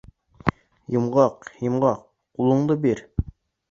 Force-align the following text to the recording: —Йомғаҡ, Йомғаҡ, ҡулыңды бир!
—Йомғаҡ, 0.95 1.53
Йомғаҡ, 1.69 2.05
ҡулыңды 2.35 2.83
бир! 2.85 3.09